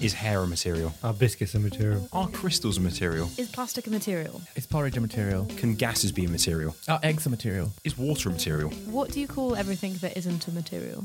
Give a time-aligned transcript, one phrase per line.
[0.00, 0.92] Is hair a material?
[1.02, 2.06] Are biscuits a material?
[2.12, 3.30] Are crystals a material?
[3.38, 4.42] Is plastic a material?
[4.54, 5.46] Is porridge a material?
[5.56, 6.76] Can gases be a material?
[6.86, 7.72] Are eggs a material?
[7.82, 8.70] Is water a material?
[8.90, 11.04] What do you call everything that isn't a material?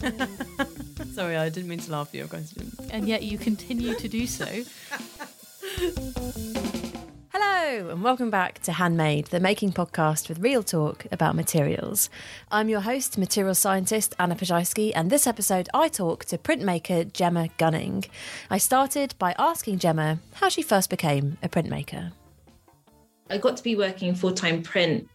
[1.14, 2.70] Sorry, I didn't mean to laugh at your question.
[2.90, 4.46] And yet you continue to do so.
[7.68, 12.08] Hello, and welcome back to Handmade, the making podcast with real talk about materials.
[12.50, 17.48] I'm your host, material scientist Anna Ploszajski, and this episode I talk to printmaker Gemma
[17.58, 18.06] Gunning.
[18.48, 22.12] I started by asking Gemma how she first became a printmaker.
[23.28, 25.06] I got to be working full time print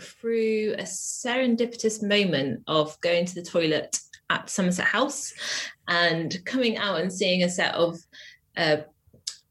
[0.00, 5.32] through a serendipitous moment of going to the toilet at Somerset House
[5.86, 8.00] and coming out and seeing a set of
[8.56, 8.78] uh,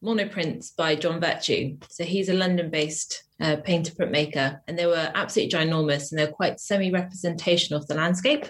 [0.04, 1.78] monoprints by John Virtue.
[1.90, 6.28] So he's a London based uh, painter printmaker, and they were absolutely ginormous and they're
[6.28, 8.46] quite semi representation of the landscape.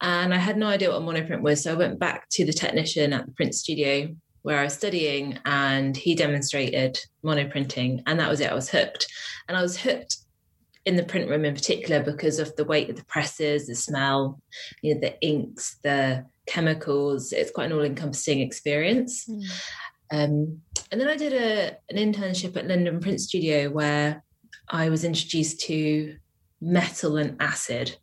[0.00, 1.62] And I had no idea what a monoprint was.
[1.62, 5.38] So I went back to the technician at the print studio where I was studying,
[5.46, 8.02] and he demonstrated monoprinting.
[8.06, 8.50] And that was it.
[8.50, 9.06] I was hooked.
[9.48, 10.18] And I was hooked
[10.84, 14.40] in the print room in particular because of the weight of the presses, the smell,
[14.82, 17.32] you know, the inks, the chemicals.
[17.32, 19.24] It's quite an all encompassing experience.
[19.26, 19.44] Mm.
[20.10, 20.60] Um,
[20.90, 24.22] and then I did a, an internship at London Print Studio where
[24.68, 26.16] I was introduced to
[26.60, 27.96] metal and acid.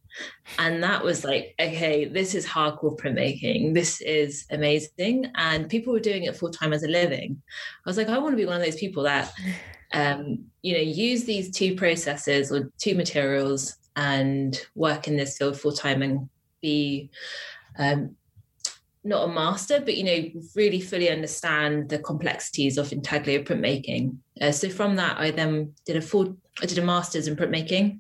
[0.60, 3.74] And that was like, okay, this is hardcore printmaking.
[3.74, 5.32] This is amazing.
[5.36, 7.42] And people were doing it full time as a living.
[7.86, 9.32] I was like, I want to be one of those people that,
[9.94, 15.60] um, you know, use these two processes or two materials and work in this field
[15.60, 16.30] full time and
[16.62, 17.10] be
[17.78, 18.16] um,
[19.04, 24.18] not a master, but you know, really fully understand the complexities of intaglio printmaking.
[24.40, 28.00] Uh, so from that, I then did a full, I did a master's in printmaking,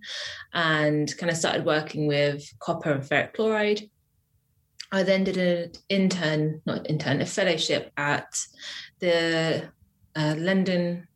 [0.53, 3.89] and kind of started working with copper and ferric chloride.
[4.91, 8.37] I then did an intern, not intern, a fellowship at
[8.99, 9.69] the
[10.15, 11.07] uh, London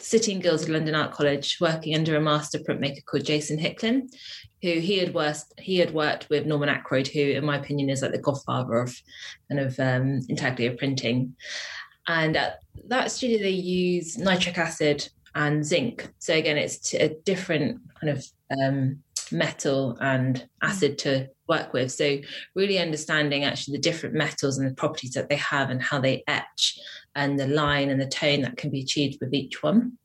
[0.00, 4.08] City and Guilds of London Art College, working under a master printmaker called Jason Hicklin,
[4.62, 8.02] who he had worked he had worked with Norman Ackroyd, who in my opinion is
[8.02, 8.96] like the godfather of
[9.48, 11.34] kind of um, intaglio printing.
[12.06, 16.08] And at that studio, they use nitric acid and zinc.
[16.18, 19.02] So again, it's a different kind of um,
[19.32, 21.92] metal and acid to work with.
[21.92, 22.18] So
[22.54, 26.22] really understanding actually the different metals and the properties that they have and how they
[26.26, 26.78] etch
[27.14, 29.98] and the line and the tone that can be achieved with each one.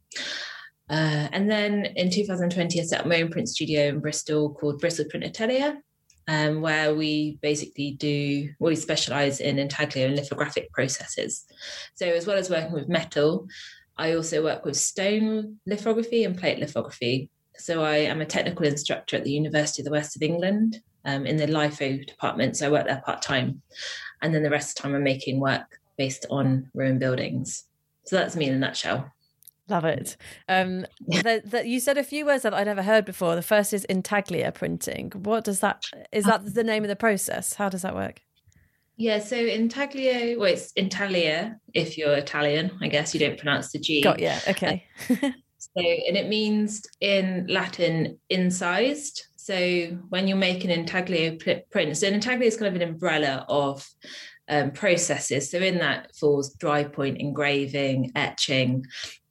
[0.90, 4.80] Uh, and then in 2020, I set up my own print studio in Bristol called
[4.80, 5.78] Bristol Print Atelier,
[6.28, 11.46] um, where we basically do, well, we specialize in intaglio and lithographic processes.
[11.96, 13.48] So, as well as working with metal,
[13.98, 17.30] I also work with stone lithography and plate lithography.
[17.58, 21.26] So, I am a technical instructor at the University of the West of England um,
[21.26, 22.58] in the litho department.
[22.58, 23.62] So, I work there part time.
[24.22, 27.66] And then the rest of the time, I'm making work based on ruined buildings.
[28.06, 29.12] So, that's me in a nutshell.
[29.68, 30.16] Love it.
[30.48, 30.86] Um,
[31.24, 33.36] that you said a few words that I'd never heard before.
[33.36, 35.12] The first is intaglio printing.
[35.12, 35.86] What does that?
[36.12, 37.56] Is that the name of the process?
[37.56, 38.22] How does that work?
[38.98, 42.72] Yeah, so intaglio, well, it's intalia if you're Italian.
[42.82, 44.02] I guess you don't pronounce the G.
[44.02, 44.40] Got yeah.
[44.48, 44.86] Okay.
[45.76, 49.26] so, and it means in Latin incised.
[49.36, 53.88] So when you're making intaglio print, so an intaglio is kind of an umbrella of
[54.50, 55.52] um, processes.
[55.52, 58.86] So in that falls dry point engraving, etching,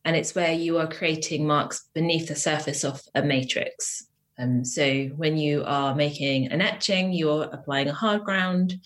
[0.04, 4.06] and it's where you are creating marks beneath the surface of a matrix.
[4.38, 8.80] Um, so when you are making an etching, you're applying a hard ground,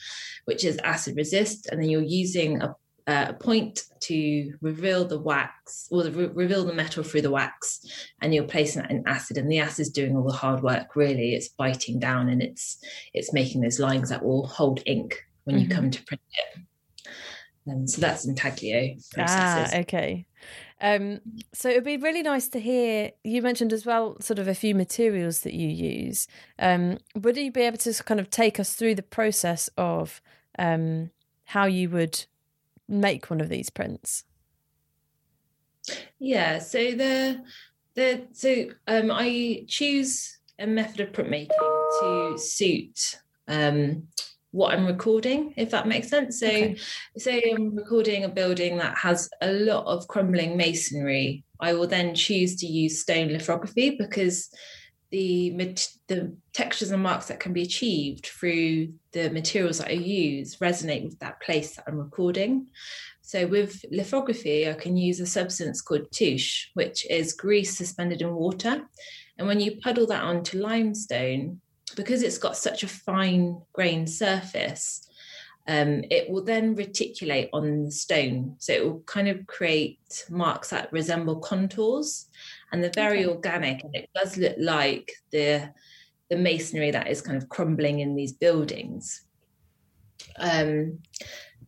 [0.45, 2.77] which is acid resist, and then you're using a,
[3.09, 7.31] uh, a point to reveal the wax or the, re- reveal the metal through the
[7.31, 7.81] wax
[8.21, 10.95] and you're placing that in acid and the acid is doing all the hard work
[10.95, 12.79] really it's biting down and it's
[13.15, 15.71] it's making those lines that will hold ink when you Mhm.
[15.71, 16.61] come to print it
[17.71, 20.27] um, so that's intaglio Ah, okay.
[20.81, 21.21] Um,
[21.53, 23.11] so it'd be really nice to hear.
[23.25, 26.29] You mentioned as well, sort of a few materials that you use.
[26.59, 30.21] Um, would you be able to kind of take us through the process of
[30.59, 31.11] um,
[31.45, 32.27] how you would
[32.89, 34.25] make one of these prints?
[36.19, 37.43] Yeah, so the
[37.95, 41.49] the so um I choose a method of printmaking
[42.01, 44.09] to suit um
[44.51, 46.41] what I'm recording, if that makes sense.
[46.41, 46.77] So Okay.
[47.19, 52.15] say I'm recording a building that has a lot of crumbling masonry, I will then
[52.15, 54.49] choose to use stone lithography because
[55.11, 55.51] the
[56.09, 61.05] the textures and marks that can be achieved through the materials that I use resonate
[61.05, 62.69] with that place that I'm recording.
[63.23, 68.35] So with lithography, I can use a substance called tusche, which is grease suspended in
[68.35, 68.89] water.
[69.37, 71.61] And when you puddle that onto limestone,
[71.95, 75.07] because it's got such a fine grained surface,
[75.69, 78.57] um, it will then reticulate on the stone.
[78.59, 82.27] So it will kind of create marks that resemble contours.
[82.73, 83.35] And they're very Okay.
[83.35, 85.73] organic and it does look like the
[86.31, 89.23] the masonry that is kind of crumbling in these buildings.
[90.39, 90.99] Um,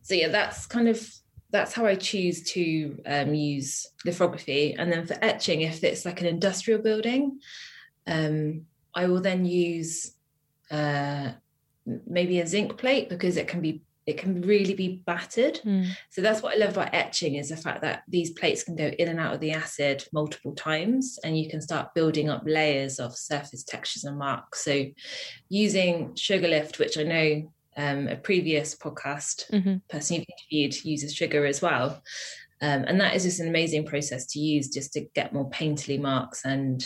[0.03, 1.07] so yeah, that's kind of
[1.51, 4.73] that's how I choose to um, use lithography.
[4.77, 7.39] And then for etching, if it's like an industrial building,
[8.07, 8.65] um,
[8.95, 10.15] I will then use
[10.69, 11.31] uh,
[12.07, 15.59] maybe a zinc plate because it can be it can really be battered.
[16.09, 18.87] So that's what I love about etching is the fact that these plates can go
[18.87, 22.99] in and out of the acid multiple times, and you can start building up layers
[22.99, 24.63] of surface textures and marks.
[24.65, 24.85] So
[25.49, 29.81] using sugar lift, which I know um, a previous podcast Mhm.
[29.87, 32.03] person you've interviewed uses sugar as well.
[32.61, 35.99] Um, and that is just an amazing process to use just to get more painterly
[35.99, 36.85] marks and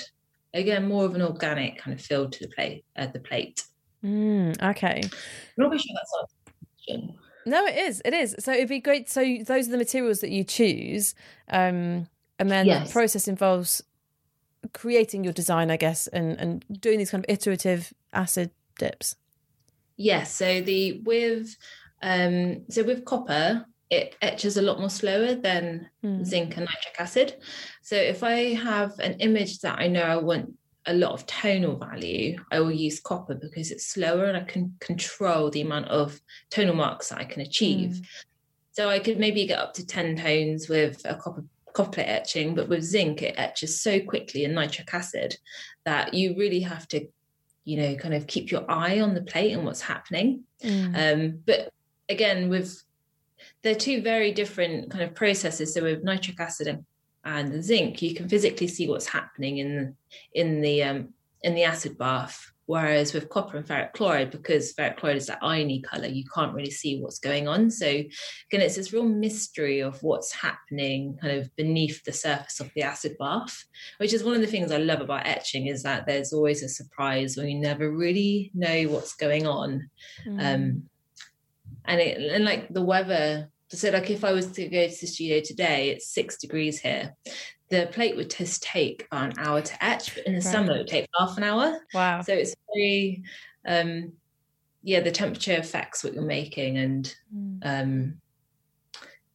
[0.53, 3.63] again more of an organic kind of feel to the plate uh, the plate.
[4.03, 5.01] Mm, okay.
[5.03, 5.09] I'm
[5.57, 6.12] not sure that's
[6.44, 6.44] the
[6.86, 7.16] question.
[7.46, 8.02] No, it is.
[8.04, 8.36] It is.
[8.40, 9.10] So it'd be great.
[9.10, 11.14] So those are the materials that you choose,
[11.50, 12.08] um,
[12.40, 12.88] and then Yes.
[12.88, 13.84] the process involves
[14.74, 19.16] creating your design, I guess, and and doing these kind of iterative acid dips.
[19.98, 21.56] Yes, so the with
[22.02, 26.26] um so with copper it etches a lot more slower than Mm.
[26.26, 27.36] zinc and nitric acid.
[27.84, 31.78] So if I have an image that I know I want a lot of tonal
[31.78, 36.20] value, I will use copper because it's slower and I can control the amount of
[36.50, 38.08] tonal marks that I can achieve.
[38.72, 41.44] So I could maybe get up to 10 tones with a copper
[41.74, 45.36] copper plate etching, but with zinc it etches so quickly in nitric acid
[45.84, 47.06] that you really have to,
[47.66, 50.44] you know, kind of keep your eye on the plate and what's happening.
[50.64, 51.14] Mm.
[51.14, 51.74] Um, but
[52.08, 52.82] again, with
[53.62, 55.74] they're two very different kind of processes.
[55.74, 56.86] So with nitric acid and,
[57.25, 61.10] and the zinc, you can physically see what's happening in the, in the um,
[61.44, 62.51] in the acid bath.
[62.68, 66.56] Whereas with copper and ferric chloride, because ferric chloride is that irony color, you can't
[66.56, 67.69] really see what's going on.
[67.69, 68.10] So again,
[68.54, 73.18] it's this real mystery of what's happening kind of beneath the surface of the acid
[73.19, 73.66] bath,
[74.00, 76.69] which is one of the things I love about etching is that there's always a
[76.69, 79.89] surprise when you never really know what's going on
[80.25, 80.39] Mm.
[80.54, 80.89] um
[81.86, 85.07] and it and like the weather so like if i was to go to the
[85.07, 87.15] studio today it's six degrees here
[87.69, 90.44] the plate would just take an hour to etch but in the Right.
[90.44, 92.21] summer it would take half an hour wow.
[92.21, 93.23] so it's very
[93.67, 94.13] um
[94.83, 97.60] yeah the temperature affects what you're making and Mm.
[97.63, 98.13] um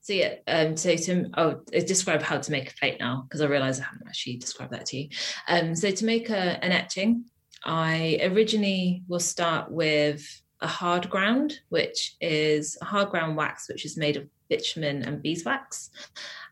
[0.00, 3.40] so yeah um so to oh I describe how to make a plate now because
[3.40, 5.08] i realize i haven't actually described that to you
[5.48, 7.24] um so to make a, an etching
[7.64, 10.24] i originally will start with
[10.62, 15.22] a hard ground which is a hard ground wax which is made of bitumen and
[15.22, 15.90] beeswax.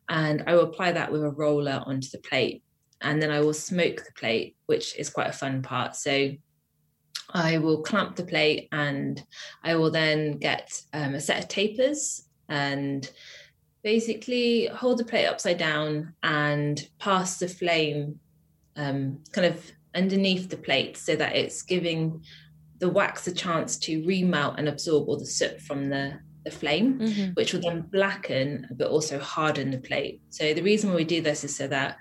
[0.09, 2.63] And i will apply that with a roller onto the plate.
[3.01, 5.97] And then i will smoke the plate which is quite a fun part.
[5.97, 6.33] So
[7.31, 9.23] I will clamp the plate and
[9.63, 13.11] I will then get um, a set of tapers and
[13.83, 18.19] basically hold the plate upside down and pass the flame
[18.77, 22.23] um, kind of underneath the plate so that it's giving
[22.79, 26.99] the wax a chance to remelt and absorb all the soot from the, the flame
[27.01, 27.35] Mhm.
[27.37, 30.21] which will then blacken but also harden the plate.
[30.31, 31.97] So the reason why we do this is so that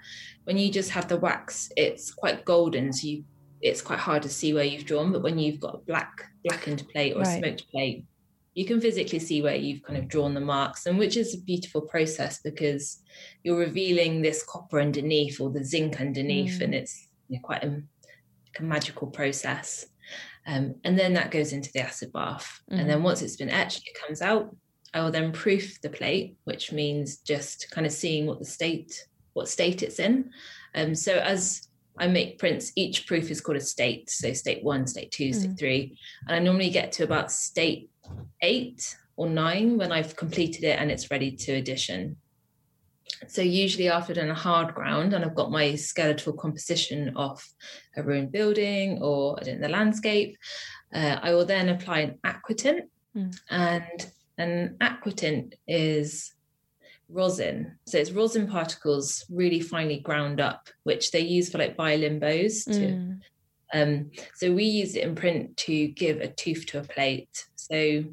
[0.46, 3.24] when you just have the wax, it's quite golden, so you
[3.60, 5.12] it's quite hard to see where you've drawn.
[5.12, 6.12] But when you've got a black
[6.44, 7.38] blackened plate or Right.
[7.38, 8.06] a smoked plate,
[8.54, 11.42] you can physically see where you've kind of drawn the marks, and which is a
[11.42, 13.02] beautiful process because
[13.44, 16.62] you're revealing this copper underneath or the zinc underneath, Mm.
[16.66, 19.88] and it's you know, quite a, like a magical process.
[20.48, 22.62] Um, and then that goes into the acid bath.
[22.72, 22.80] Mhm.
[22.80, 24.56] And then once it's been etched, it comes out.
[24.94, 29.06] I will then proof the plate, which means just kind of seeing what the state
[29.34, 30.32] what state it's in.
[30.74, 31.68] Um, so as
[32.00, 34.10] I make prints, each proof is called a state.
[34.10, 35.60] So state one, state two, state Mm.
[35.60, 37.92] three, and I normally get to about state
[38.42, 42.18] eight or nine when I've completed it and it's ready to edition.
[43.28, 47.44] So usually after I've done a hard ground and I've got my skeletal composition of
[47.96, 50.38] a ruined building or I don't know, the landscape,
[50.94, 52.84] uh, I will then apply an aquatint.
[53.16, 53.40] Mm.
[53.50, 56.34] And an aquatint is
[57.10, 57.78] rosin.
[57.88, 62.66] So it's rosin particles really finely ground up, which they use for like violin bows
[62.66, 63.22] to Mm.
[63.74, 67.46] um, so we use it in print to give a tooth to a plate.
[67.56, 68.04] So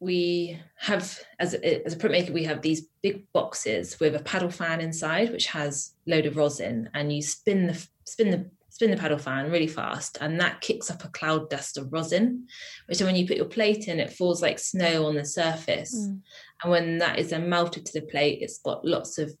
[0.00, 4.50] we have, as a, as a printmaker, we have these big boxes with a paddle
[4.50, 8.96] fan inside, which has load of rosin, and you spin the spin the spin the
[8.96, 12.46] paddle fan really fast, and that kicks up a cloud dust of rosin.
[12.86, 15.94] Which then when you put your plate in, it falls like snow on the surface.
[15.96, 16.20] Mm.
[16.62, 19.34] And when that is then melted to the plate, it's got lots of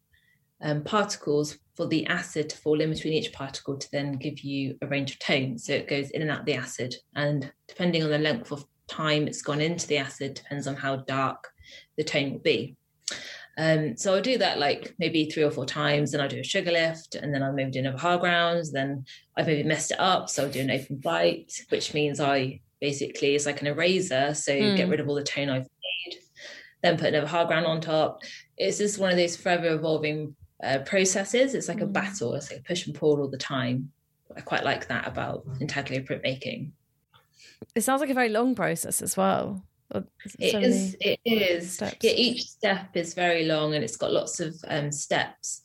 [0.62, 4.78] um, particles for the acid to fall in between each particle to then give you
[4.80, 5.66] a range of tones.
[5.66, 6.94] So it goes in and out of the acid.
[7.14, 10.96] And depending on the length of time it's gone into the acid, depends on how
[10.96, 11.48] dark
[11.96, 12.76] the tone will be.
[13.58, 16.44] Um, so I'll do that like maybe three or four times, then I'll do a
[16.44, 18.70] sugar lift, and then I'll maybe do another hard grounds.
[18.70, 19.04] Then
[19.36, 23.34] I've maybe messed it up, so I'll do an open bite, which means I basically
[23.34, 24.90] it's like an eraser, so you get Mm.
[24.90, 26.18] rid of all the tone I've made,
[26.82, 28.20] then put another hard ground on top.
[28.58, 31.54] It's just one of those forever evolving uh, processes.
[31.54, 31.92] It's like a Mm.
[31.92, 32.34] battle.
[32.34, 33.90] It's like push and pull all the time.
[34.36, 36.72] I quite like that about intaglio printmaking.
[37.74, 39.62] It sounds like a very long process as well.
[39.94, 40.04] Or
[40.38, 40.96] It so is.
[41.00, 41.74] It is.
[41.74, 41.96] steps.
[42.02, 45.62] Yeah, each step is very long and it's got lots of um, steps.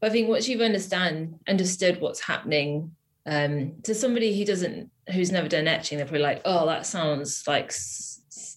[0.00, 2.94] But I think once you've understand understood what's happening
[3.26, 7.44] um, to somebody who doesn't, who's never done etching, they're probably like, "Oh, that sounds
[7.46, 7.72] like."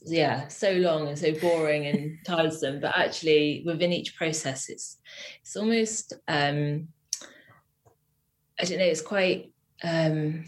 [0.06, 2.80] Yeah, so long and so boring and tiresome.
[2.80, 4.98] But actually, within each process, it's
[5.42, 6.90] it's almost um,
[8.60, 8.86] I don't know.
[8.86, 9.52] It's quite
[9.84, 10.46] um,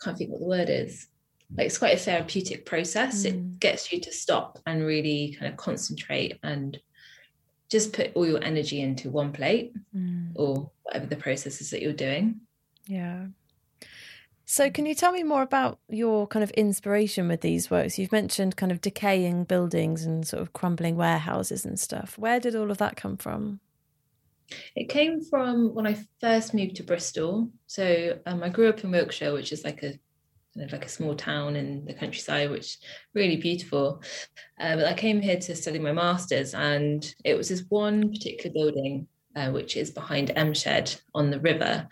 [0.00, 1.06] I can't think what the word is.
[1.56, 3.24] Like it's quite a therapeutic process.
[3.24, 3.26] Mm.
[3.26, 6.78] It gets you to stop and really kind of concentrate and
[7.70, 10.32] just put all your energy into one plate Mm.
[10.34, 12.40] or whatever the process is that you're doing.
[12.86, 13.26] Yeah.
[14.44, 17.98] So, can you tell me more about your kind of inspiration with these works?
[17.98, 22.18] You've mentioned kind of decaying buildings and sort of crumbling warehouses and stuff.
[22.18, 23.60] Where did all of that come from?
[24.76, 27.50] It came from when I first moved to Bristol.
[27.66, 29.98] So um, I grew up in Wiltshire, which is like a
[30.54, 32.78] kind of like a small town in the countryside, which is
[33.14, 34.02] really beautiful.
[34.58, 38.52] Uh, but I came here to study my masters, and it was this one particular
[38.52, 41.86] building, uh, which is behind M Shed on the river,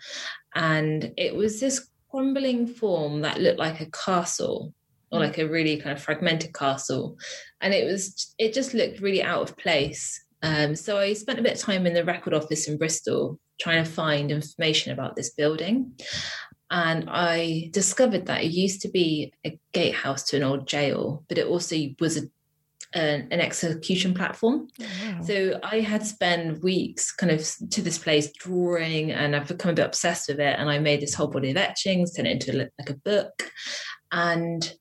[0.55, 4.73] and it was this crumbling form that looked like a castle
[5.11, 7.17] or like a really kind of fragmented castle
[7.61, 11.41] and it was it just looked really out of place um, so i spent a
[11.41, 15.31] bit of time in the record office in bristol trying to find information about this
[15.31, 15.91] building
[16.71, 21.37] and i discovered that it used to be a gatehouse to an old jail but
[21.37, 22.21] it also was a,
[22.93, 25.21] an, an execution platform wow.
[25.21, 29.75] so I had spent weeks kind of to this place drawing, and I've become a
[29.75, 30.55] bit obsessed with it.
[30.57, 33.51] And I made this whole body of etchings, turned it into like a book.
[34.11, 34.73] And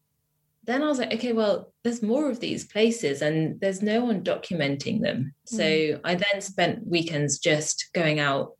[0.69, 4.23] then I was like, okay, well, there's more of these places, and there's no one
[4.23, 5.33] documenting them.
[5.47, 5.65] So
[6.05, 8.53] I then spent weekends just going out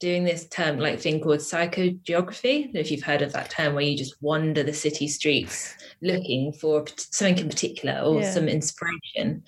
[0.00, 2.58] doing this term like thing called psychogeography.
[2.58, 5.06] I don't know if you've heard of that term where you just wander the city
[5.06, 8.30] streets looking for something in particular or Yeah.
[8.32, 9.44] some inspiration.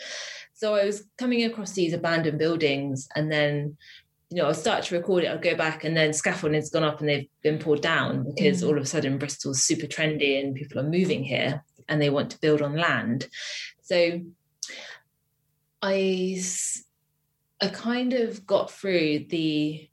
[0.55, 3.77] So I was coming across these abandoned buildings and then
[4.33, 7.01] you know, I'll start to record it, I'll go back and then scaffolding's gone up
[7.01, 8.69] and they've been pulled down because Mm.
[8.69, 12.31] all of a sudden Bristol's super trendy and people are moving here and they want
[12.31, 13.29] to build on land.
[13.83, 14.23] So
[15.83, 16.43] I
[17.61, 19.89] I kind of got through the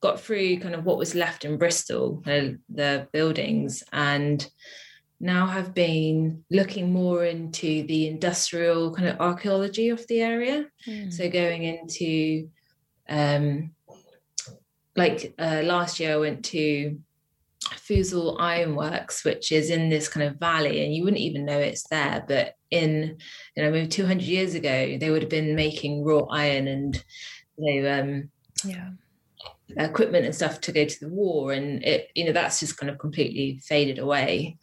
[0.00, 4.48] got through kind of what was left in Bristol, uh, the buildings, and
[5.20, 10.66] now have been looking more into the industrial kind of archaeology of the area.
[10.88, 11.12] Mm.
[11.12, 12.48] So going into
[13.08, 13.72] um
[14.96, 16.98] like uh, last year I went to
[17.74, 21.88] Fussell Ironworks, which is in this kind of valley, and you wouldn't even know it's
[21.88, 22.24] there.
[22.26, 23.18] But in
[23.56, 27.02] you know maybe 200 years ago, they would have been making raw iron and
[27.56, 28.30] you know um,
[28.64, 28.90] yeah.
[29.76, 32.90] equipment and stuff to go to the war, and it you know that's just kind
[32.90, 34.58] of completely faded away.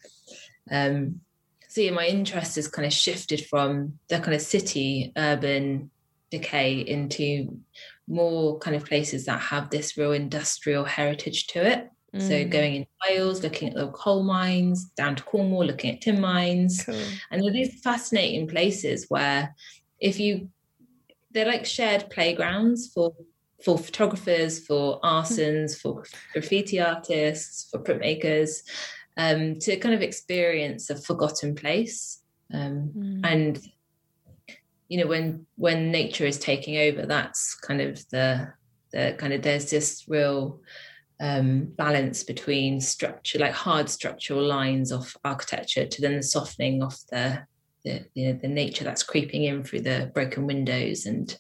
[0.70, 1.22] Um,
[1.68, 5.92] so yeah, my interest has kind of shifted from the kind of city urban
[6.32, 7.60] decay into
[8.08, 11.90] more kind of places that have this real industrial heritage to it.
[12.16, 12.50] So Mm.
[12.52, 16.84] going in Wales, looking at the coal mines, down to Cornwall, looking at tin mines.
[16.84, 16.96] Cool.
[17.30, 19.54] And they're these fascinating places where
[20.00, 20.50] if you
[21.32, 23.14] they're like shared playgrounds for
[23.64, 28.62] for photographers, for arsons, for graffiti artists, for printmakers,
[29.18, 32.22] um, to kind of experience a forgotten place.
[32.54, 33.20] Um, Mm.
[33.24, 33.60] and
[34.90, 38.54] you know, when when nature is taking over, that's kind of the
[38.94, 40.62] the kind of there's this real
[41.20, 46.96] um, balance between structure, like hard structural lines of architecture, to then the softening of
[47.12, 47.46] the
[47.86, 51.38] the, you know, the nature that's creeping in through the broken windows and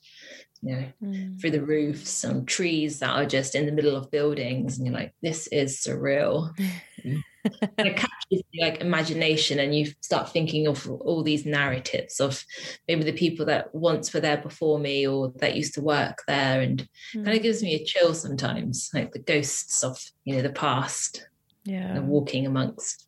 [0.61, 1.39] you know Mm.
[1.39, 4.95] through the roofs and trees that are just in the middle of buildings, and you're
[4.95, 6.51] like, this is surreal.
[7.77, 12.43] and it captures like imagination, and you start thinking of all these narratives of
[12.87, 16.61] maybe the people that once were there before me or that used to work there,
[16.61, 20.49] and kind of gives me a chill sometimes, like the ghosts of you know the
[20.49, 21.27] past
[21.65, 21.95] Yeah.
[21.95, 23.07] and walking amongst.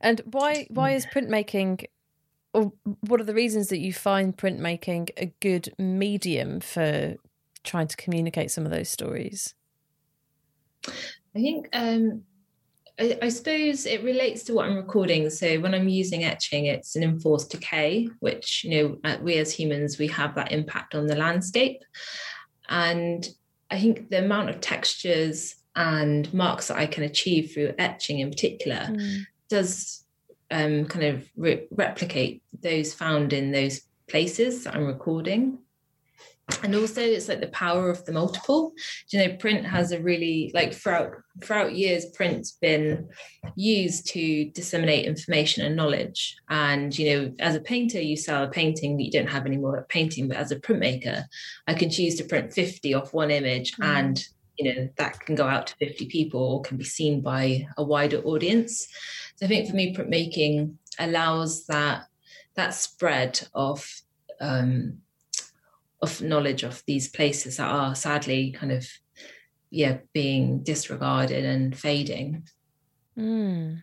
[0.00, 1.86] And why why is printmaking
[2.52, 7.16] or what are the reasons that you find printmaking a good medium for
[7.64, 9.54] trying to communicate some of those stories?
[10.86, 12.22] I think um,
[12.98, 15.28] I, I suppose it relates to what I'm recording.
[15.30, 19.52] So when I'm using etching, it's an enforced decay, which you know uh, we as
[19.52, 21.82] humans we have that impact on the landscape,
[22.68, 23.28] and
[23.70, 28.30] I think the amount of textures and marks that I can achieve through etching in
[28.30, 28.96] particular
[29.50, 30.04] does
[30.50, 35.58] um, kind of re- replicate those found in those places that I'm recording.
[36.62, 38.72] And also, it's like the power of the multiple.
[39.10, 41.10] Do you know, print has a really like throughout
[41.42, 43.08] throughout years, print's been
[43.56, 46.36] used to disseminate information and knowledge.
[46.48, 49.86] And you know, as a painter, you sell a painting that you don't have anymore
[49.88, 51.24] painting, but as a printmaker,
[51.66, 53.84] I can choose to print fifty off one image, Mm.
[53.84, 54.24] and
[54.56, 57.82] you know that can go out to fifty people or can be seen by a
[57.82, 58.86] wider audience.
[59.34, 62.04] So I think for me, printmaking allows that
[62.54, 63.84] that spread of
[64.40, 64.98] um,
[66.02, 68.86] of knowledge of these places that are sadly kind of
[69.70, 72.46] yeah being disregarded and fading.
[73.18, 73.82] Mm.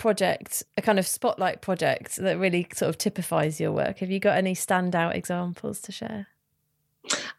[0.00, 3.98] project, a kind of spotlight project that really sort of typifies your work.
[3.98, 6.26] Have you got any standout examples to share?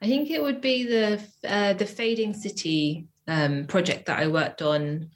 [0.01, 4.61] I think it would be the uh, the Fading City um, project that I worked
[4.61, 5.09] on.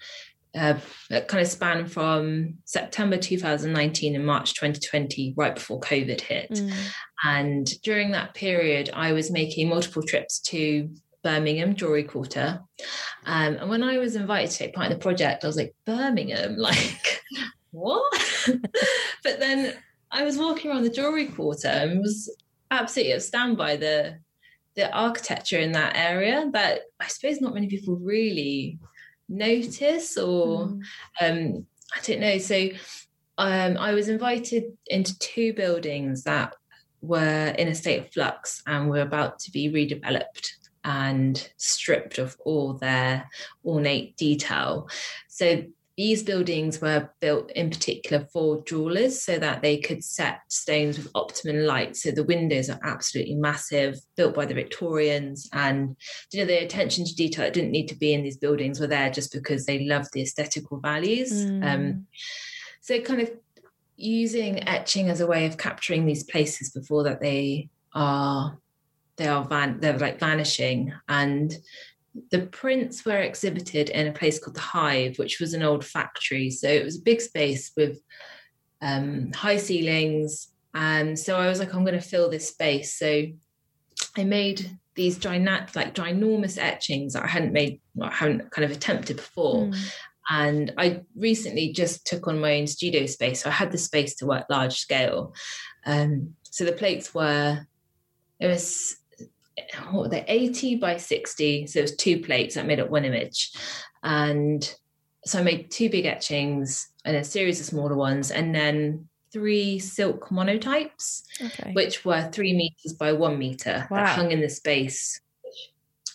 [0.57, 0.79] Uh,
[1.09, 6.49] that kind of span from September 2019 and March 2020, right before COVID hit.
[6.49, 6.71] Mm.
[7.25, 10.89] And during that period, I was making multiple trips to
[11.25, 12.61] Birmingham Jewelry Quarter.
[13.25, 15.73] Um, and when I was invited to take part in the project, I was like,
[15.83, 17.23] Birmingham, like,
[17.71, 18.03] what?
[19.23, 19.73] but then
[20.11, 22.31] I was walking around the jewelry quarter and was
[22.69, 24.19] absolutely astounded by the
[24.75, 28.77] the architecture in that area that I suppose not many people really
[29.27, 30.81] notice or Mm.
[31.21, 32.37] um, I don't know.
[32.37, 32.69] So
[33.37, 36.53] um, I was invited into two buildings that
[37.01, 40.54] were in a state of flux and were about to be redeveloped
[40.85, 43.29] and stripped of all their
[43.65, 44.87] ornate detail.
[45.27, 45.63] So
[45.97, 51.09] these buildings were built in particular for jewelers so that they could set stones with
[51.15, 51.95] optimum light.
[51.95, 55.49] So the windows are absolutely massive, built by the Victorians.
[55.53, 55.95] And
[56.33, 58.87] you know, the attention to detail that didn't need to be in these buildings were
[58.87, 61.31] there just because they loved the aesthetical values.
[61.31, 61.65] Mm.
[61.65, 62.07] Um,
[62.81, 63.31] so kind of
[63.95, 68.59] using etching as a way of capturing these places before that they are
[69.17, 70.93] they are van they're like vanishing.
[71.07, 71.55] And
[72.31, 76.49] the prints were exhibited in a place called the hive which was an old factory.
[76.49, 77.99] So it was a big space with
[78.81, 80.49] um, high ceilings.
[80.73, 82.97] And so i was like i'm going to fill this space.
[82.97, 83.25] So
[84.17, 88.71] i made these giant like ginormous etchings that i hadn't made i hadn't kind of
[88.71, 89.65] attempted before.
[89.65, 89.91] Mm.
[90.29, 94.15] and I recently just took on my own studio space, so I had the space
[94.15, 95.33] to work large scale.
[95.85, 97.65] Um, so the plates were
[98.39, 98.97] it was
[99.91, 103.05] what were they 80 by 60 so it was two plates that made up one
[103.05, 103.51] image
[104.03, 104.75] and
[105.25, 109.79] so i made two big etchings and a series of smaller ones and then three
[109.79, 111.71] silk monotypes Okay.
[111.73, 113.97] which were three meters by one meter Wow.
[113.97, 115.19] that hung in the space.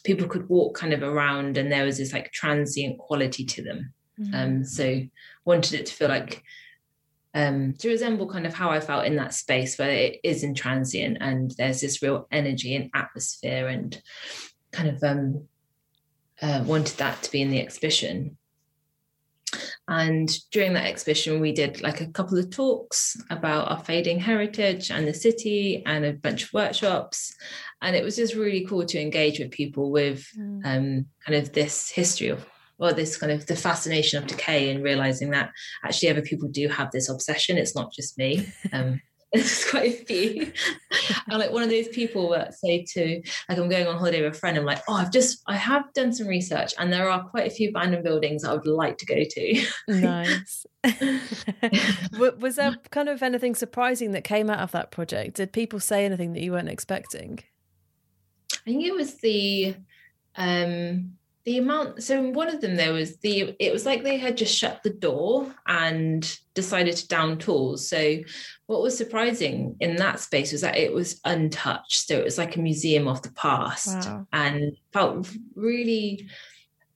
[0.04, 3.92] People could walk kind of around, and there was this like transient quality to them.
[4.18, 4.34] Mm.
[4.34, 5.02] Um, so
[5.44, 6.42] wanted it to feel like
[7.34, 10.54] um, to resemble kind of how I felt in that space where it is in
[10.54, 14.00] transient, and there's this real energy and atmosphere, and
[14.72, 15.48] kind of um,
[16.42, 18.36] uh, wanted that to be in the exhibition.
[19.88, 24.92] And during that exhibition, we did like a couple of talks about our fading heritage
[24.92, 27.34] and the city and a bunch of workshops.
[27.82, 30.64] And it was just really cool to engage with people with Mm.
[30.64, 32.46] um, kind of this history of,
[32.80, 35.52] well, this kind of the fascination of decay and realizing that
[35.84, 37.58] actually other people do have this obsession.
[37.58, 38.48] It's not just me.
[38.72, 39.00] Um,
[39.32, 40.52] there's quite a few.
[41.28, 44.34] I'm like one of those people that say to, like, I'm going on holiday with
[44.34, 44.58] a friend.
[44.58, 47.54] I'm like, oh, I've just, I have done some research, and there are quite a
[47.54, 49.66] few abandoned buildings I would like to go to.
[49.88, 50.66] Nice.
[52.18, 55.36] Was there kind of anything surprising that came out of that project?
[55.36, 57.40] Did people say anything that you weren't expecting?
[58.52, 59.76] I think it was the
[60.36, 64.18] um the amount so in one of them there was the it was like they
[64.18, 67.88] had just shut the door and decided to down tools.
[67.88, 68.18] So
[68.66, 72.06] what was surprising in that space was that it was untouched.
[72.06, 74.26] So it was like a museum of the past Wow.
[74.32, 76.28] and felt really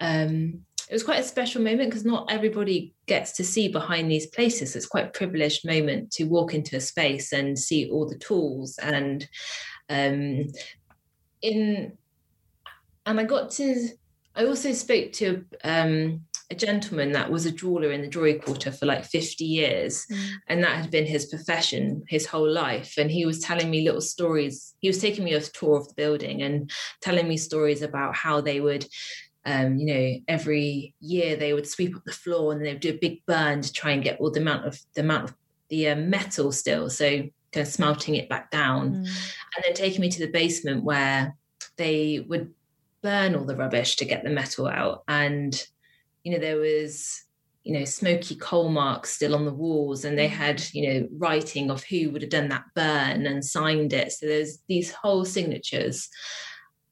[0.01, 4.27] um it was quite a special moment because not everybody gets to see behind these
[4.27, 4.77] places.
[4.77, 8.79] It's quite a privileged moment to walk into a space and see all the tools
[8.79, 9.27] and
[9.89, 10.49] um
[11.41, 11.97] in
[13.07, 13.89] and I got to
[14.35, 18.70] I also spoke to um a gentleman that was a jeweler in the jewelry quarter
[18.70, 20.07] for like 50 years
[20.47, 24.03] and that had been his profession his whole life and he was telling me little
[24.03, 26.70] stories he was taking me a tour of the building and
[27.01, 28.87] telling me stories about how they would
[29.47, 32.99] um, you know, every year they would sweep up the floor and they'd do a
[32.99, 35.35] big burn to try and get all the amount of the amount of
[35.68, 37.07] the uh, metal still, so
[37.53, 38.94] kind of smelting it back down.
[38.94, 41.37] And then taking me to the basement where
[41.77, 42.55] they would
[43.05, 45.05] burn all the rubbish to get the metal out.
[45.07, 45.55] And
[46.25, 47.23] you know there was
[47.62, 51.71] you know smoky coal marks still on the walls and they had you know writing
[51.71, 54.11] of who would have done that burn and signed it.
[54.11, 56.09] So there's these whole signatures.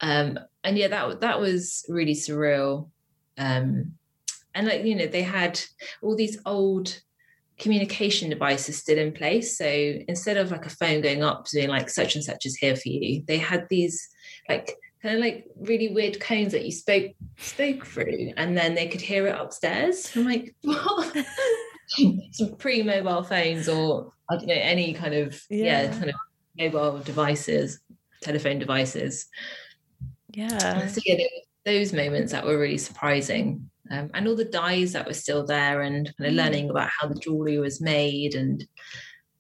[0.00, 2.90] Um and yeah that that was really surreal.
[3.38, 3.94] Um
[4.54, 5.60] and like you know they had
[6.02, 7.00] all these old
[7.58, 9.56] communication devices still in place.
[9.56, 12.76] So instead of like a phone going up being like such and such is here
[12.76, 14.08] for you, they had these
[14.48, 18.88] like kind of like really weird cones that you spoke spoke through, and then they
[18.88, 20.10] could hear it upstairs.
[20.16, 21.16] I'm like, what?
[22.32, 25.92] Some pre-mobile phones, or I don't know, any kind of yeah, Yeah.
[25.92, 26.14] kind of
[26.56, 27.80] mobile devices,
[28.22, 29.26] telephone devices.
[30.32, 30.86] Yeah.
[30.86, 31.24] So yeah,
[31.66, 33.68] those moments that were really surprising.
[33.90, 36.36] Um, and all the dyes that were still there and kind of Mm.
[36.36, 38.64] learning about how the jewelry was made and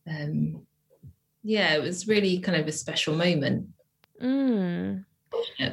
[0.06, 0.66] um,
[1.44, 3.68] yeah it was really kind of a special moment
[4.20, 5.04] Mm.
[5.58, 5.72] Yeah.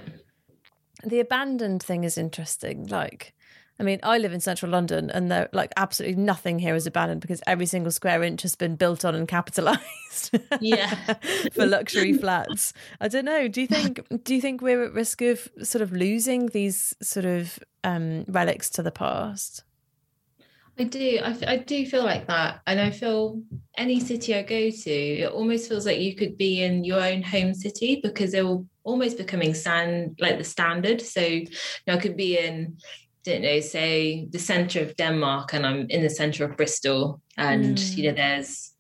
[1.04, 2.88] The abandoned thing is interesting.
[2.88, 3.34] Like,
[3.80, 7.22] I mean, I live in central London and there like absolutely nothing here is abandoned
[7.22, 10.38] because every single square inch has been built on and capitalized.
[10.60, 10.94] Yeah.
[11.54, 12.74] for luxury flats.
[13.00, 13.48] I don't know.
[13.48, 17.26] Do you think do you think we're at risk of sort of losing these sort
[17.26, 19.64] of um relics to the past?
[20.80, 21.20] I do.
[21.22, 22.62] I, I do feel like that.
[22.66, 23.42] And I feel
[23.78, 27.22] any city I go to, it almost feels like you could be in your own
[27.22, 31.02] home city because they're almost becoming stand like the standard.
[31.02, 31.48] So you
[31.86, 32.78] know, I could be in,
[33.26, 37.22] don't know, say the center of Denmark and I'm in the center of Bristol.
[37.38, 37.98] And, mm.
[37.98, 38.74] you know, there's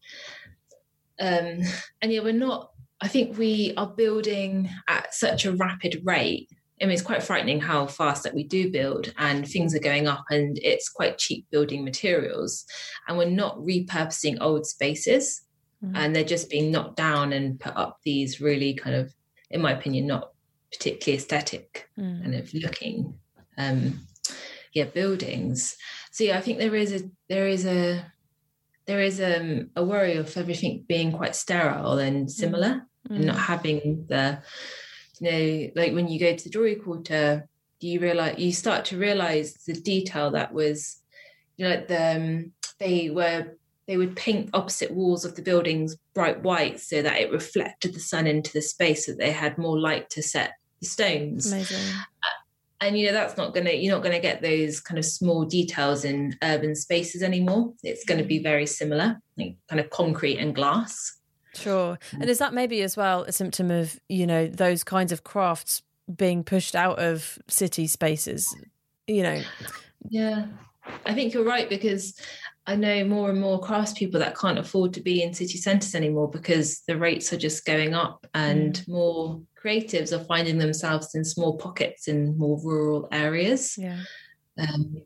[1.20, 1.60] um
[2.02, 6.50] and yeah, we're not I think we are building at such a rapid rate
[6.82, 10.08] I mean, it's quite frightening how fast that we do build and things are going
[10.08, 12.66] up and it's quite cheap building materials.
[13.08, 15.42] And we're not repurposing old spaces
[15.84, 15.96] mm-hmm.
[15.96, 19.14] and they're just being knocked down and put up these really kind of,
[19.52, 20.32] in my opinion, not
[20.72, 22.22] particularly aesthetic mm.
[22.22, 23.14] kind of looking
[23.58, 24.00] um
[24.74, 25.76] yeah buildings
[26.12, 28.06] so yeah i think there is a there is a
[28.86, 33.16] there is um, a worry of everything being quite sterile and similar mm.
[33.16, 34.42] and not having the
[35.20, 37.48] you know, like when you go to the jewelry quarter,
[37.80, 41.02] do you realize you start to realize the detail that was,
[41.58, 45.96] you know, like the um, they were they would paint opposite walls of the buildings
[46.14, 49.80] bright white so that it reflected the sun into the space so they had more
[49.80, 51.52] light to set the stones.
[51.52, 51.78] Amazing.
[52.82, 56.06] And you know that's not gonna you're not gonna get those kind of small details
[56.06, 57.74] in urban spaces anymore.
[57.84, 61.19] It's going to be very similar, like kind of concrete and glass.
[61.60, 62.00] Sure.
[62.14, 65.82] And is that maybe as well a symptom of, you know, those kinds of crafts
[66.14, 68.48] being pushed out of city spaces?
[69.08, 69.42] You know?
[70.10, 70.46] Yeah.
[71.06, 72.20] I think you're right because
[72.66, 76.30] I know more and more craftspeople that can't afford to be in city centres anymore
[76.30, 78.88] because the rates are just going up and mm.
[78.88, 83.76] more creatives are finding themselves in small pockets in more rural areas.
[83.78, 84.00] Yeah.
[84.58, 85.02] Um,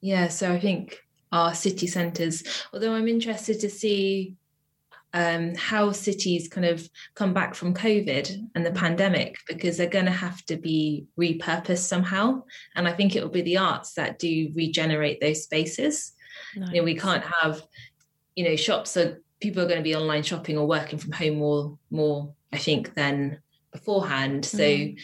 [0.00, 0.98] yeah, so I think
[1.32, 4.36] our city centres, although I'm interested to see
[5.12, 10.04] um, how cities kind of come back from COVID and the pandemic because they're going
[10.04, 12.42] to have to be repurposed somehow.
[12.76, 16.12] And I think it will be the arts that do regenerate those spaces.
[16.56, 16.70] Nice.
[16.70, 17.62] You know, we can't have,
[18.36, 21.36] you know, shops are people are going to be online shopping or working from home
[21.36, 23.40] more, more, I think, than
[23.72, 24.44] beforehand.
[24.44, 24.96] So, mm.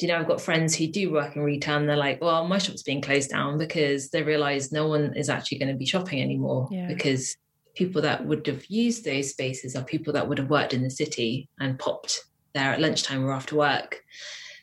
[0.00, 2.58] you know, I've got friends who do work in retail and they're like, well, my
[2.58, 6.20] shop's being closed down because they realize no one is actually going to be shopping
[6.20, 6.88] anymore yeah.
[6.88, 7.36] because
[7.74, 10.90] people that would have used those spaces are people that would have worked in the
[10.90, 14.02] city and popped there at lunchtime or after work.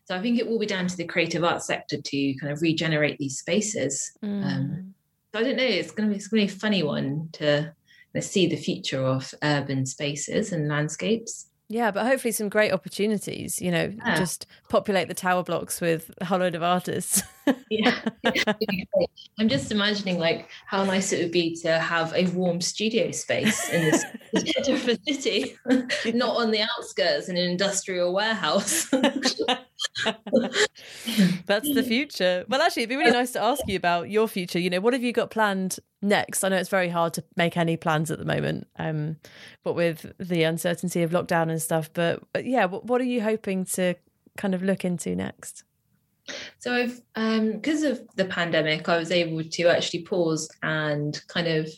[0.05, 2.61] So I think it will be down to the creative arts sector to kind of
[2.61, 4.11] regenerate these spaces.
[4.23, 4.45] Mm.
[4.45, 4.93] Um,
[5.33, 5.63] so I don't know.
[5.63, 7.73] It's going to be it's going to be a funny one to
[8.21, 11.46] see the future of urban spaces and landscapes.
[11.69, 14.15] Yeah, but hopefully some great opportunities, you know, yeah.
[14.15, 17.21] just populate the tower blocks with a whole load of artists.
[17.69, 17.99] yeah.
[19.37, 23.67] I'm just imagining like how nice it would be to have a warm studio space
[23.69, 24.05] in this
[24.65, 25.57] different city,
[26.13, 28.89] not on the outskirts in an industrial warehouse.
[31.45, 32.45] That's the future.
[32.47, 34.59] Well, actually, it'd be really nice to ask you about your future.
[34.59, 36.43] You know, what have you got planned next?
[36.43, 39.17] I know it's very hard to make any plans at the moment, um,
[39.63, 41.89] but with the uncertainty of lockdown and stuff.
[41.93, 43.95] But, but yeah, what, what are you hoping to
[44.37, 45.63] kind of look into next?
[46.59, 51.47] So I've um because of the pandemic, I was able to actually pause and kind
[51.47, 51.69] of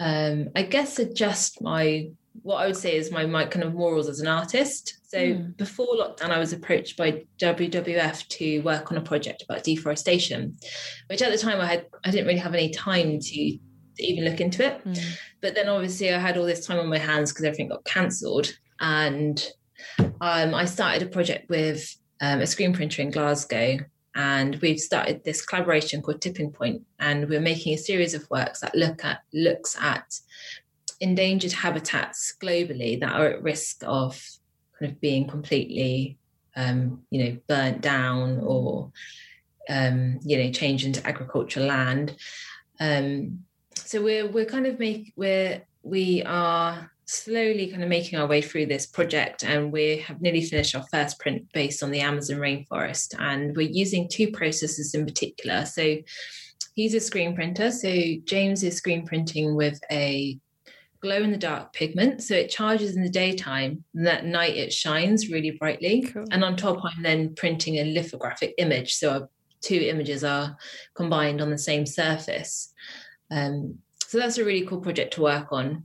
[0.00, 2.10] um I guess adjust my
[2.42, 4.98] what I would say is my my kind of morals as an artist.
[5.06, 5.56] So mm.
[5.56, 10.56] before lockdown, I was approached by WWF to work on a project about deforestation,
[11.08, 14.24] which at the time I had I didn't really have any time to, to even
[14.24, 14.84] look into it.
[14.84, 15.18] Mm.
[15.40, 18.52] But then obviously I had all this time on my hands because everything got cancelled,
[18.80, 19.46] and
[20.20, 23.78] um, I started a project with um, a screen printer in Glasgow.
[24.14, 28.60] And we've started this collaboration called Tipping Point, and we're making a series of works
[28.60, 30.04] that look at looks at
[31.02, 34.24] endangered habitats globally that are at risk of
[34.78, 36.16] kind of being completely,
[36.56, 38.92] um, you know, burnt down or,
[39.68, 42.16] um, you know, changed into agricultural land.
[42.80, 43.40] Um,
[43.74, 48.40] so we're we're kind of make we're we are slowly kind of making our way
[48.40, 52.38] through this project and we have nearly finished our first print based on the Amazon
[52.38, 55.96] rainforest and we're using two processes in particular so
[56.74, 57.92] he's a screen printer so
[58.24, 60.38] James is screen printing with a
[61.02, 62.22] glow in the dark pigment.
[62.22, 66.02] So it charges in the daytime, and at night it shines really brightly.
[66.02, 66.24] Cool.
[66.30, 68.94] And on top, I'm then printing a lithographic image.
[68.94, 69.28] So
[69.60, 70.56] two images are
[70.94, 72.72] combined on the same surface.
[73.30, 75.84] Um, so that's a really cool project to work on.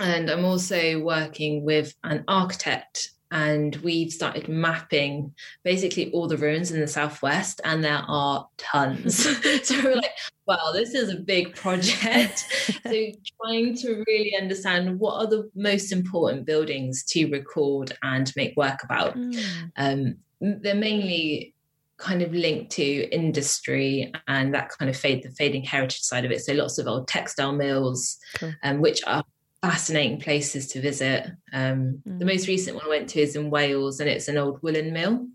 [0.00, 6.70] And I'm also working with an architect and we've started mapping basically all the ruins
[6.70, 9.24] in the southwest and there are tons
[9.66, 10.12] so we're like
[10.46, 12.46] wow this is a big project
[12.86, 13.06] so
[13.42, 18.84] trying to really understand what are the most important buildings to record and make work
[18.84, 19.70] about mm.
[19.76, 21.54] um, they're mainly
[22.02, 26.32] kind of linked to industry and that kind of fade the fading heritage side of
[26.32, 26.40] it.
[26.40, 28.52] So lots of old textile mills, Cool.
[28.64, 29.22] um, which are
[29.62, 31.26] fascinating places to visit.
[31.52, 32.32] Um, The Mm.
[32.34, 35.28] most recent one I went to is in Wales, and it's an old woolen mill,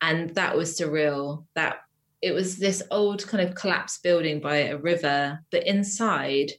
[0.00, 1.46] and that was surreal.
[1.54, 1.76] That
[2.22, 6.52] it was this old kind of collapsed building by a river, but inside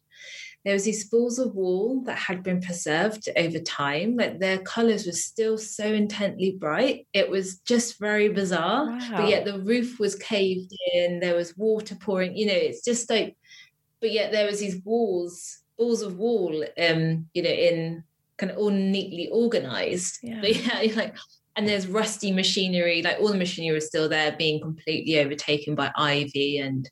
[0.66, 5.06] there was these spools of wool that had been preserved over time like their colors
[5.06, 9.14] were still so intently bright it was just very bizarre Wow.
[9.18, 13.10] but yet the roof was caved in there was water pouring you know it's just
[13.10, 13.38] like
[14.02, 18.04] but yet there was these walls walls of wall um you know in
[18.38, 20.20] kind of all neatly organized.
[20.22, 20.40] Yeah.
[20.42, 21.16] but yeah like
[21.56, 25.92] and there's rusty machinery like all the machinery is still there being completely overtaken by
[25.96, 26.90] ivy and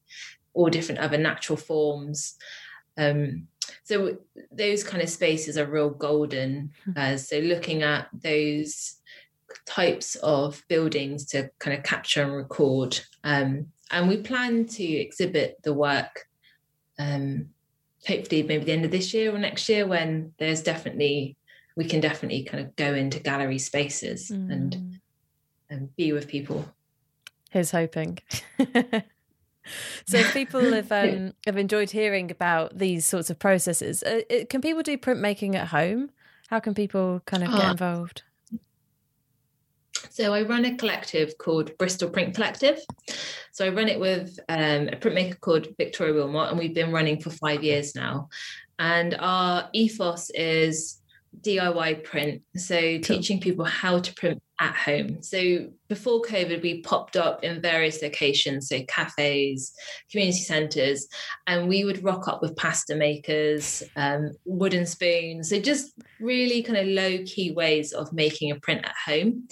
[0.53, 2.35] all different other natural forms.
[2.97, 3.47] Um
[3.83, 4.17] so
[4.51, 8.97] those kind of spaces are real golden uh, so looking at those
[9.65, 15.57] types of buildings to kind of capture and record um, and we plan to exhibit
[15.63, 16.25] the work
[16.99, 17.49] um,
[18.07, 21.35] hopefully maybe the end of this year or next year when there's definitely
[21.75, 24.99] we can definitely kind of go into gallery spaces and, Mm.
[25.69, 26.65] and be with people
[27.51, 28.19] Here's hoping.
[30.05, 34.61] so if people have um, have enjoyed hearing about these sorts of processes, uh, can
[34.61, 36.09] people do printmaking at home?
[36.49, 38.23] How can people kind of get Uh, involved?
[40.17, 42.79] So I run a collective called Bristol Print Collective.
[43.51, 47.21] So I run it with um, a printmaker called Victoria Wilmot, and we've been running
[47.21, 48.29] for five years now.
[48.79, 50.99] And our ethos is
[51.41, 52.41] DIY print.
[52.55, 55.21] So teaching people how to print at home.
[55.21, 59.71] So before COVID, we popped up in various locations, so cafes,
[60.09, 61.07] community centres,
[61.45, 65.51] and we would rock up with pasta makers, um, wooden spoons.
[65.51, 69.47] So just really kind of low key ways of making a print at home.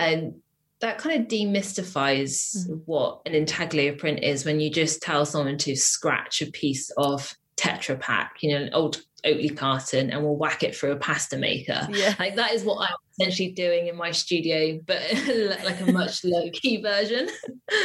[0.00, 0.34] And
[0.80, 5.76] that kind of demystifies what an intaglio print is when you just tell someone to
[5.76, 10.62] scratch a piece of Tetra Pak, you know, an old Oatly carton, and we'll whack
[10.62, 11.86] it through a pasta maker.
[11.90, 12.14] Yeah.
[12.18, 15.02] Like that is what I'm essentially doing in my studio, but
[15.64, 17.28] like a much low key version.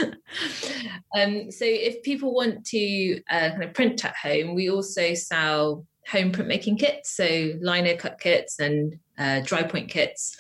[1.18, 5.86] um, so if people want to uh, kind of print at home, we also sell
[6.08, 10.38] home printmaking kits, so lino cut kits and uh, dry point kits,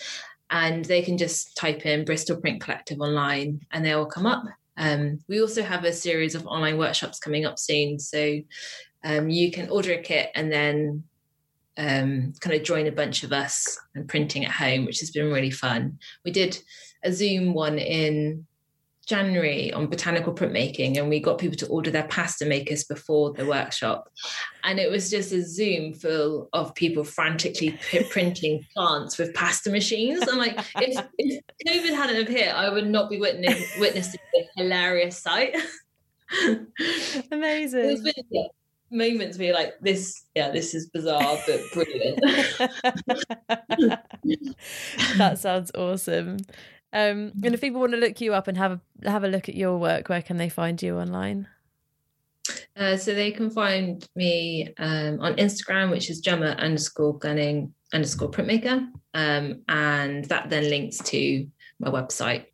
[0.49, 4.43] and they can just type in Bristol Print Collective online, and they will come up.
[4.77, 8.39] Um, we also have a series of online workshops coming up soon, so
[9.03, 11.03] um, you can order a kit and then
[11.77, 15.31] um, kind of join a bunch of us and printing at home, which has been
[15.31, 15.99] really fun.
[16.23, 16.59] We did
[17.03, 18.45] a Zoom one in
[19.05, 23.45] January on botanical printmaking, and we got people to order their pasta makers before the
[23.45, 24.09] workshop.
[24.63, 27.77] And it was just a Zoom full of people frantically
[28.09, 30.23] printing plants with pasta machines.
[30.27, 34.47] I'm like, if, if COVID hadn't have hit, I would not be witness, witnessing this
[34.55, 35.55] hilarious sight.
[37.31, 37.81] Amazing.
[37.81, 38.47] There's been yeah,
[38.89, 42.19] moments where you're like, this, yeah, this is bizarre but brilliant.
[45.17, 46.37] that sounds awesome.
[46.95, 49.49] Um, and if people want to look you up and have a have a look
[49.49, 51.47] at your work, where can they find you online?
[52.77, 58.31] Uh, so they can find me um, on Instagram, which is Gemma underscore gunning underscore
[58.31, 58.87] printmaker.
[59.13, 61.45] Um, and that then links to
[61.79, 62.45] my website.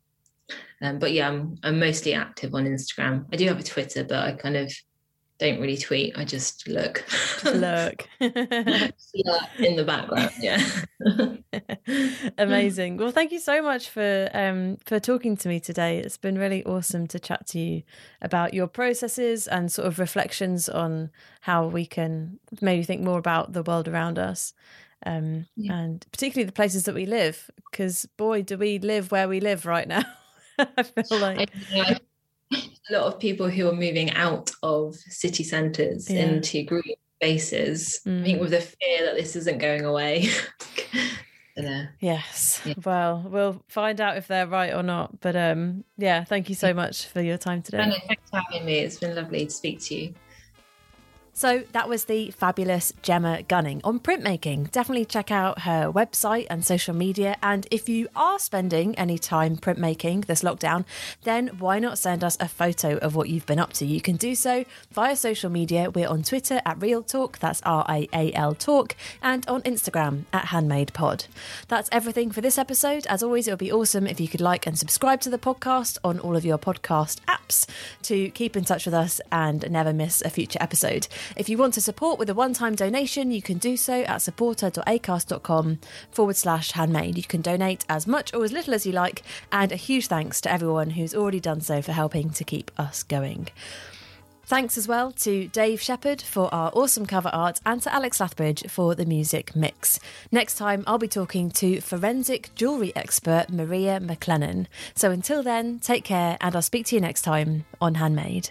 [0.80, 3.26] Um, but yeah, I'm, I'm mostly active on Instagram.
[3.32, 4.72] I do have a Twitter, but I kind of
[5.38, 6.16] don't really tweet.
[6.16, 7.04] I just look.
[7.44, 8.08] Look.
[8.20, 10.30] yeah, in the background.
[10.40, 10.62] Yeah.
[12.38, 12.96] Amazing.
[12.96, 15.98] Well, thank you so much for um, for talking to me today.
[15.98, 17.82] It's been really awesome to chat to you
[18.20, 23.52] about your processes and sort of reflections on how we can maybe think more about
[23.52, 24.54] the world around us,
[25.04, 25.74] um, Yeah.
[25.74, 27.50] and particularly the places that we live.
[27.70, 30.02] Because boy, do we live where we live right now.
[30.58, 31.98] I feel like I
[32.90, 36.20] a lot of people who are moving out of city centres Yeah.
[36.20, 38.00] into green spaces.
[38.04, 38.24] I Mm.
[38.24, 40.28] think with the fear that this isn't going away.
[41.56, 41.86] know.
[42.00, 42.60] Yes.
[42.84, 45.20] Well, we'll find out if they're right or not.
[45.20, 47.92] But um, yeah, thank you so much for your time today.
[48.08, 48.78] Thanks for having me.
[48.78, 50.14] It's been lovely to speak to you.
[51.34, 54.70] So that was the fabulous Gemma Gunning on printmaking.
[54.70, 57.36] Definitely check out her website and social media.
[57.42, 60.84] And if you are spending any time printmaking this lockdown,
[61.24, 63.86] then why not send us a photo of what you've been up to?
[63.86, 65.90] You can do so via social media.
[65.90, 70.24] We're on Twitter at Real Talk, that's R I A L Talk, and on Instagram
[70.34, 71.24] at Handmade Pod.
[71.66, 73.06] That's everything for this episode.
[73.06, 75.96] As always, it would be awesome if you could like and subscribe to the podcast
[76.04, 77.66] on all of your podcast apps
[78.02, 81.08] to keep in touch with us and never miss a future episode.
[81.36, 84.22] If you want to support with a one time donation, you can do so at
[84.22, 85.78] supporter.acast.com
[86.10, 87.16] forward slash handmade.
[87.16, 90.40] You can donate as much or as little as you like, and a huge thanks
[90.42, 93.48] to everyone who's already done so for helping to keep us going.
[94.44, 98.68] Thanks as well to Dave Shepherd for our awesome cover art and to Alex Lathbridge
[98.68, 99.98] for the music mix.
[100.30, 104.66] Next time, I'll be talking to forensic jewellery expert Maria McLennan.
[104.94, 108.50] So until then, take care and I'll speak to you next time on Handmade.